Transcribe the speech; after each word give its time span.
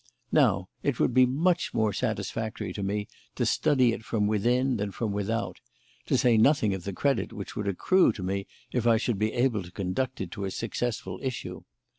Now, 0.31 0.67
it 0.81 0.99
would 0.99 1.13
be 1.13 1.27
much 1.27 1.75
more 1.75 1.93
satisfactory 1.93 2.73
to 2.73 2.81
me 2.81 3.07
to 3.35 3.45
study 3.45 3.93
it 3.93 4.03
from 4.03 4.25
within 4.25 4.77
than 4.77 4.89
from 4.91 5.11
without, 5.11 5.57
to 6.07 6.17
say 6.17 6.37
nothing 6.37 6.73
of 6.73 6.85
the 6.85 6.91
credit 6.91 7.31
which 7.31 7.55
would 7.55 7.67
accrue 7.67 8.11
to 8.13 8.23
me 8.23 8.47
if 8.71 8.87
I 8.87 8.97
should 8.97 9.19
be 9.19 9.31
able 9.33 9.61
to 9.61 9.69
conduct 9.71 10.19
it 10.19 10.31
to 10.31 10.45
a 10.45 10.49
successful 10.49 11.19
issue. 11.21 11.65